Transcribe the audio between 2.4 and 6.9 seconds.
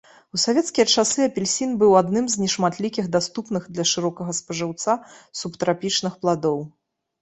нешматлікіх даступных для шырокага спажыўца субтрапічных пладоў.